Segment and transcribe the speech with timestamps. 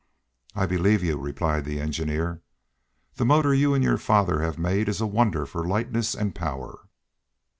[0.55, 2.41] "I believe you," replied the engineer.
[3.17, 6.87] "The motor you and your father have made is a wonder for lightness and power."